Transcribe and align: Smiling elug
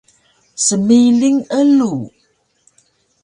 Smiling 0.67 1.37
elug 1.61 2.01